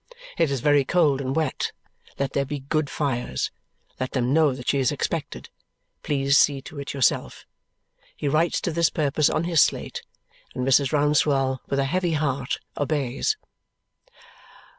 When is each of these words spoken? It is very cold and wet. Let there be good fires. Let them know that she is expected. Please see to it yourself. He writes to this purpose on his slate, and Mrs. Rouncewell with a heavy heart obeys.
It 0.39 0.49
is 0.49 0.61
very 0.61 0.83
cold 0.83 1.21
and 1.21 1.35
wet. 1.35 1.73
Let 2.17 2.33
there 2.33 2.43
be 2.43 2.61
good 2.61 2.89
fires. 2.89 3.51
Let 3.99 4.13
them 4.13 4.33
know 4.33 4.51
that 4.51 4.67
she 4.67 4.79
is 4.79 4.91
expected. 4.91 5.49
Please 6.01 6.39
see 6.39 6.59
to 6.63 6.79
it 6.79 6.91
yourself. 6.95 7.45
He 8.17 8.27
writes 8.27 8.59
to 8.61 8.71
this 8.71 8.89
purpose 8.89 9.29
on 9.29 9.43
his 9.43 9.61
slate, 9.61 10.01
and 10.55 10.67
Mrs. 10.67 10.91
Rouncewell 10.91 11.59
with 11.69 11.77
a 11.77 11.85
heavy 11.85 12.13
heart 12.13 12.57
obeys. 12.75 13.37